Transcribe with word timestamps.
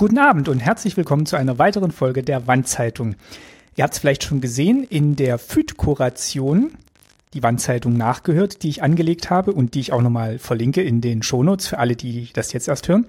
Guten 0.00 0.18
Abend 0.18 0.48
und 0.48 0.60
herzlich 0.60 0.96
willkommen 0.96 1.26
zu 1.26 1.34
einer 1.34 1.58
weiteren 1.58 1.90
Folge 1.90 2.22
der 2.22 2.46
Wandzeitung. 2.46 3.16
Ihr 3.74 3.82
habt 3.82 3.94
es 3.94 3.98
vielleicht 3.98 4.22
schon 4.22 4.40
gesehen, 4.40 4.84
in 4.84 5.16
der 5.16 5.38
FÜD-Kuration 5.38 6.70
die 7.34 7.42
Wandzeitung 7.42 7.96
nachgehört, 7.96 8.62
die 8.62 8.68
ich 8.68 8.84
angelegt 8.84 9.28
habe 9.28 9.52
und 9.52 9.74
die 9.74 9.80
ich 9.80 9.92
auch 9.92 10.00
nochmal 10.00 10.38
verlinke 10.38 10.82
in 10.82 11.00
den 11.00 11.24
Shownotes 11.24 11.66
für 11.66 11.78
alle, 11.78 11.96
die 11.96 12.30
das 12.32 12.52
jetzt 12.52 12.68
erst 12.68 12.86
hören 12.86 13.06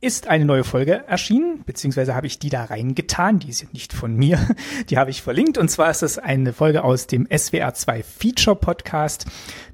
ist 0.00 0.28
eine 0.28 0.44
neue 0.44 0.62
Folge 0.62 1.04
erschienen, 1.06 1.62
beziehungsweise 1.64 2.14
habe 2.14 2.26
ich 2.26 2.38
die 2.38 2.50
da 2.50 2.64
reingetan, 2.64 3.38
die 3.38 3.48
ist 3.48 3.72
nicht 3.72 3.94
von 3.94 4.14
mir, 4.14 4.38
die 4.90 4.98
habe 4.98 5.10
ich 5.10 5.22
verlinkt. 5.22 5.56
Und 5.56 5.70
zwar 5.70 5.90
ist 5.90 6.02
das 6.02 6.18
eine 6.18 6.52
Folge 6.52 6.84
aus 6.84 7.06
dem 7.06 7.26
SWR2 7.26 8.02
Feature 8.02 8.56
Podcast 8.56 9.24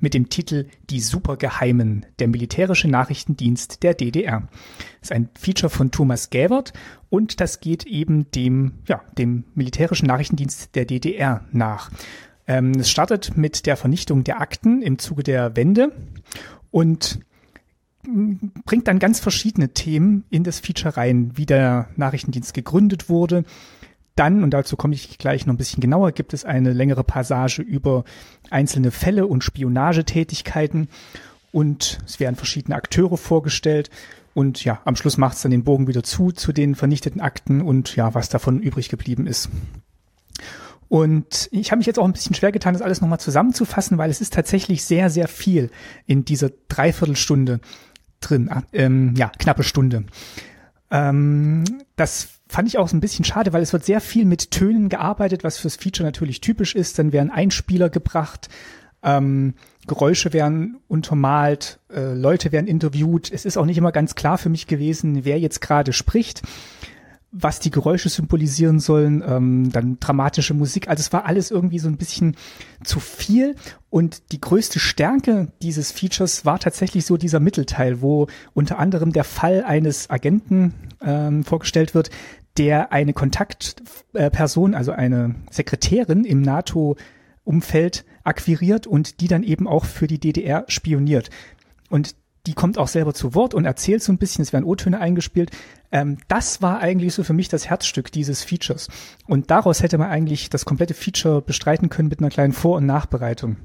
mit 0.01 0.15
dem 0.15 0.29
Titel 0.29 0.67
Die 0.91 1.01
Supergeheimen, 1.01 2.07
der 2.21 2.29
militärische 2.29 2.89
Nachrichtendienst 2.89 3.83
der 3.83 3.95
DDR. 3.95 4.49
Das 5.01 5.11
ist 5.11 5.13
ein 5.13 5.29
Feature 5.37 5.71
von 5.71 5.91
Thomas 5.91 6.31
Gäbert 6.31 6.73
und 7.11 7.41
das 7.41 7.61
geht 7.61 7.85
eben 7.85 8.31
dem, 8.31 8.75
ja, 8.87 9.03
dem 9.19 9.45
militärischen 9.55 10.07
Nachrichtendienst 10.07 10.75
der 10.77 10.85
DDR 10.85 11.45
nach. 11.51 11.91
Ähm, 12.47 12.73
es 12.79 12.91
startet 12.91 13.37
mit 13.37 13.67
der 13.67 13.77
Vernichtung 13.77 14.25
der 14.25 14.41
Akten 14.41 14.83
im 14.83 14.99
Zuge 14.99 15.25
der 15.25 15.57
Wende. 15.57 15.93
Und 16.71 17.21
bringt 18.65 18.89
dann 18.89 18.99
ganz 18.99 19.21
verschiedene 19.21 19.71
Themen 19.71 20.25
in 20.31 20.45
das 20.45 20.61
Feature 20.61 20.97
rein, 20.97 21.33
wie 21.35 21.47
der 21.47 21.89
Nachrichtendienst 21.97 22.55
gegründet 22.55 23.09
wurde. 23.09 23.45
Dann, 24.17 24.43
und 24.43 24.51
dazu 24.51 24.77
komme 24.77 24.95
ich 24.95 25.19
gleich 25.19 25.47
noch 25.47 25.55
ein 25.55 25.59
bisschen 25.59 25.81
genauer, 25.81 26.13
gibt 26.13 26.35
es 26.35 26.45
eine 26.45 26.73
längere 26.73 27.05
Passage 27.05 27.63
über 27.63 28.05
einzelne 28.51 28.91
Fälle 28.91 29.27
und 29.27 29.43
Spionagetätigkeiten 29.43 30.89
und 31.51 31.99
es 32.07 32.21
werden 32.21 32.37
verschiedene 32.37 32.77
Akteure 32.77 33.17
vorgestellt. 33.17 33.91
Und 34.35 34.65
ja, 34.65 34.81
am 34.85 34.97
Schluss 34.97 35.19
macht 35.19 35.37
es 35.37 35.43
dann 35.43 35.51
den 35.51 35.65
Bogen 35.65 35.87
wieder 35.87 36.03
zu, 36.03 36.33
zu 36.33 36.53
den 36.53 36.75
vernichteten 36.75 37.21
Akten 37.21 37.61
und 37.61 37.97
ja, 37.97 38.15
was 38.15 38.29
davon 38.29 38.61
übrig 38.61 38.89
geblieben 38.89 39.27
ist. 39.27 39.51
Und 40.89 41.49
ich 41.53 41.71
habe 41.71 41.79
mich 41.79 41.87
jetzt 41.87 41.99
auch 41.99 42.05
ein 42.05 42.13
bisschen 42.13 42.35
schwer 42.35 42.53
getan, 42.53 42.75
das 42.75 42.83
alles 42.83 43.01
nochmal 43.01 43.21
zusammenzufassen, 43.21 43.97
weil 43.97 44.11
es 44.11 44.21
ist 44.21 44.35
tatsächlich 44.35 44.85
sehr, 44.85 45.09
sehr 45.09 45.27
viel 45.27 45.71
in 46.07 46.27
dieser 46.27 46.51
Dreiviertelstunde 46.69 47.61
drin. 48.23 48.49
Ah, 48.51 48.63
ähm, 48.73 49.15
ja, 49.17 49.31
knappe 49.39 49.63
Stunde. 49.63 50.05
Ähm, 50.91 51.65
das 51.97 52.29
fand 52.49 52.69
ich 52.69 52.79
auch 52.79 52.89
so 52.89 52.97
ein 52.97 53.01
bisschen 53.01 53.25
schade, 53.25 53.53
weil 53.53 53.63
es 53.63 53.73
wird 53.73 53.85
sehr 53.85 54.01
viel 54.01 54.25
mit 54.25 54.51
Tönen 54.51 54.89
gearbeitet, 54.89 55.45
was 55.45 55.59
fürs 55.59 55.77
Feature 55.77 56.07
natürlich 56.07 56.41
typisch 56.41 56.75
ist. 56.75 56.99
Dann 56.99 57.13
werden 57.13 57.31
Einspieler 57.31 57.89
gebracht, 57.89 58.49
ähm, 59.03 59.55
Geräusche 59.87 60.33
werden 60.33 60.79
untermalt, 60.89 61.81
äh, 61.93 62.15
Leute 62.15 62.53
werden 62.53 62.67
interviewt. 62.67 63.33
Es 63.33 63.45
ist 63.45 63.57
auch 63.57 63.67
nicht 63.67 63.79
immer 63.79 63.93
ganz 63.93 64.15
klar 64.15 64.39
für 64.39 64.49
mich 64.49 64.67
gewesen, 64.67 65.25
wer 65.25 65.39
jetzt 65.41 65.61
gerade 65.61 65.93
spricht 65.93 66.43
was 67.33 67.61
die 67.61 67.71
Geräusche 67.71 68.11
symbolisieren 68.11 68.79
sollen, 68.79 69.25
ähm, 69.27 69.73
dann 69.73 69.99
dramatische 69.99 70.53
Musik. 70.53 70.89
Also 70.89 71.01
es 71.01 71.13
war 71.15 71.25
alles 71.25 71.51
irgendwie 71.51 71.79
so 71.79 71.89
ein 71.89 71.97
bisschen 71.97 72.37
zu 72.85 73.01
viel. 73.01 73.57
Und 73.89 74.33
die 74.33 74.41
größte 74.41 74.79
Stärke 74.79 75.49
dieses 75.63 75.93
Features 75.93 76.45
war 76.45 76.59
tatsächlich 76.59 77.07
so 77.07 77.17
dieser 77.17 77.41
Mittelteil, 77.41 78.03
wo 78.03 78.27
unter 78.53 78.79
anderem 78.79 79.13
der 79.13 79.25
Fall 79.25 79.65
eines 79.65 80.11
Agenten 80.11 80.75
ähm, 81.01 81.43
vorgestellt 81.43 81.95
wird, 81.95 82.11
der 82.59 82.93
eine 82.93 83.15
Kontaktperson, 83.15 84.75
also 84.75 84.93
eine 84.93 85.35
Sekretärin 85.51 86.25
im 86.25 86.43
NATO 86.43 86.97
Umfeld 87.45 88.05
akquiriert 88.25 88.87
und 88.87 89.21
die 89.21 89.29
dann 89.29 89.43
eben 89.43 89.67
auch 89.67 89.87
für 89.87 90.07
die 90.07 90.21
DDR 90.21 90.65
spioniert. 90.69 91.31
Und 91.89 92.15
die 92.47 92.55
kommt 92.55 92.79
auch 92.79 92.89
selber 92.89 93.15
zu 93.15 93.35
Wort 93.35 93.55
und 93.55 93.65
erzählt 93.65 94.03
so 94.03 94.13
ein 94.13 94.19
bisschen, 94.19 94.43
es 94.43 94.53
werden 94.53 94.65
O-Töne 94.65 95.01
eingespielt. 95.01 95.51
Ähm, 95.93 96.19
das 96.29 96.61
war 96.61 96.81
eigentlich 96.81 97.15
so 97.15 97.23
für 97.23 97.33
mich 97.33 97.49
das 97.49 97.69
Herzstück 97.69 98.11
dieses 98.11 98.43
Features. 98.43 98.89
Und 99.27 99.51
daraus 99.51 99.83
hätte 99.83 99.99
man 99.99 100.11
eigentlich 100.11 100.51
das 100.51 100.65
komplette 100.65 100.95
Feature 100.95 101.41
bestreiten 101.43 101.89
können 101.89 102.09
mit 102.09 102.19
einer 102.19 102.31
kleinen 102.31 102.53
Vor- 102.53 102.79
und 102.79 102.87
Nachbereitung. 102.87 103.57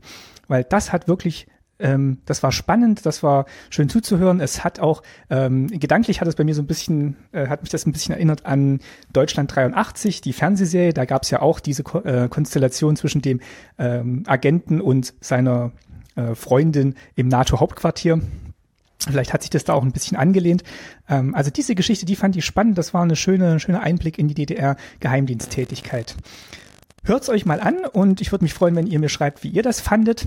Weil 0.47 0.63
das 0.63 0.91
hat 0.93 1.07
wirklich 1.07 1.47
ähm, 1.79 2.19
das 2.25 2.43
war 2.43 2.51
spannend, 2.51 3.05
das 3.05 3.23
war 3.23 3.45
schön 3.69 3.89
zuzuhören. 3.89 4.39
Es 4.39 4.63
hat 4.63 4.79
auch, 4.79 5.03
ähm, 5.29 5.67
gedanklich 5.67 6.21
hat 6.21 6.27
es 6.27 6.35
bei 6.35 6.43
mir 6.43 6.55
so 6.55 6.61
ein 6.61 6.67
bisschen, 6.67 7.17
äh, 7.31 7.47
hat 7.47 7.61
mich 7.61 7.69
das 7.69 7.85
ein 7.85 7.91
bisschen 7.91 8.15
erinnert 8.15 8.45
an 8.45 8.79
Deutschland 9.13 9.55
83, 9.55 10.21
die 10.21 10.33
Fernsehserie. 10.33 10.93
Da 10.93 11.05
gab 11.05 11.23
es 11.23 11.29
ja 11.29 11.41
auch 11.41 11.59
diese 11.59 11.83
Ko 11.83 11.99
äh, 11.99 12.27
Konstellation 12.29 12.95
zwischen 12.95 13.21
dem 13.21 13.41
ähm, 13.77 14.23
Agenten 14.25 14.81
und 14.81 15.13
seiner 15.21 15.71
äh, 16.15 16.33
Freundin 16.35 16.95
im 17.15 17.27
NATO-Hauptquartier. 17.27 18.21
Vielleicht 18.99 19.33
hat 19.33 19.41
sich 19.41 19.49
das 19.49 19.63
da 19.63 19.73
auch 19.73 19.83
ein 19.83 19.91
bisschen 19.91 20.17
angelehnt. 20.17 20.63
Ähm, 21.07 21.35
also 21.35 21.51
diese 21.51 21.75
Geschichte, 21.75 22.05
die 22.05 22.15
fand 22.15 22.35
ich 22.35 22.45
spannend. 22.45 22.77
Das 22.77 22.93
war 22.93 23.03
eine 23.03 23.15
schöne, 23.15 23.59
schöner 23.59 23.81
Einblick 23.81 24.17
in 24.17 24.27
die 24.27 24.33
DDR-Geheimdiensttätigkeit. 24.33 26.15
Hört's 27.03 27.29
euch 27.29 27.45
mal 27.45 27.61
an 27.61 27.85
und 27.85 28.21
ich 28.21 28.31
würde 28.31 28.43
mich 28.43 28.53
freuen, 28.53 28.75
wenn 28.75 28.87
ihr 28.87 28.99
mir 28.99 29.09
schreibt, 29.09 29.43
wie 29.43 29.49
ihr 29.49 29.63
das 29.63 29.79
fandet. 29.79 30.25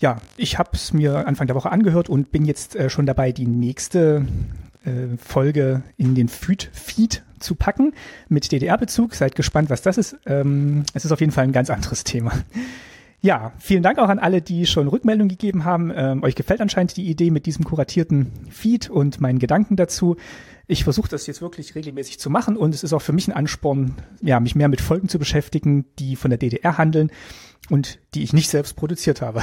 Ja, 0.00 0.20
ich 0.36 0.58
habe 0.58 0.70
es 0.72 0.92
mir 0.92 1.28
Anfang 1.28 1.46
der 1.46 1.54
Woche 1.54 1.70
angehört 1.70 2.08
und 2.08 2.32
bin 2.32 2.44
jetzt 2.44 2.74
äh, 2.74 2.90
schon 2.90 3.06
dabei, 3.06 3.30
die 3.30 3.46
nächste 3.46 4.26
äh, 4.84 5.16
Folge 5.16 5.82
in 5.96 6.16
den 6.16 6.28
Feed, 6.28 7.22
zu 7.38 7.54
packen 7.56 7.92
mit 8.28 8.50
DDR-Bezug. 8.52 9.14
Seid 9.14 9.34
gespannt, 9.34 9.68
was 9.68 9.82
das 9.82 9.98
ist. 9.98 10.16
Ähm, 10.26 10.84
es 10.94 11.04
ist 11.04 11.12
auf 11.12 11.20
jeden 11.20 11.32
Fall 11.32 11.44
ein 11.44 11.52
ganz 11.52 11.70
anderes 11.70 12.04
Thema. 12.04 12.32
Ja, 13.24 13.52
vielen 13.58 13.84
Dank 13.84 13.98
auch 13.98 14.08
an 14.08 14.18
alle, 14.18 14.42
die 14.42 14.66
schon 14.66 14.88
Rückmeldung 14.88 15.28
gegeben 15.28 15.64
haben. 15.64 15.92
Ähm, 15.94 16.24
euch 16.24 16.34
gefällt 16.34 16.60
anscheinend 16.60 16.96
die 16.96 17.08
Idee 17.08 17.30
mit 17.30 17.46
diesem 17.46 17.64
kuratierten 17.64 18.32
Feed 18.50 18.90
und 18.90 19.20
meinen 19.20 19.38
Gedanken 19.38 19.76
dazu. 19.76 20.16
Ich 20.66 20.82
versuche 20.82 21.08
das 21.08 21.28
jetzt 21.28 21.40
wirklich 21.40 21.76
regelmäßig 21.76 22.18
zu 22.18 22.30
machen 22.30 22.56
und 22.56 22.74
es 22.74 22.82
ist 22.82 22.92
auch 22.92 23.02
für 23.02 23.12
mich 23.12 23.28
ein 23.28 23.32
Ansporn, 23.32 23.94
ja, 24.22 24.40
mich 24.40 24.56
mehr 24.56 24.66
mit 24.66 24.80
Folgen 24.80 25.08
zu 25.08 25.20
beschäftigen, 25.20 25.84
die 26.00 26.16
von 26.16 26.30
der 26.30 26.38
DDR 26.38 26.78
handeln 26.78 27.12
und 27.70 28.00
die 28.14 28.24
ich 28.24 28.32
nicht 28.32 28.50
selbst 28.50 28.74
produziert 28.74 29.22
habe. 29.22 29.40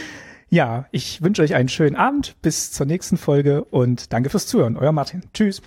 ja, 0.48 0.86
ich 0.90 1.22
wünsche 1.22 1.42
euch 1.42 1.54
einen 1.54 1.68
schönen 1.68 1.94
Abend, 1.94 2.34
bis 2.42 2.72
zur 2.72 2.86
nächsten 2.86 3.18
Folge 3.18 3.62
und 3.62 4.12
danke 4.12 4.30
fürs 4.30 4.48
Zuhören. 4.48 4.76
Euer 4.76 4.92
Martin. 4.92 5.22
Tschüss. 5.32 5.62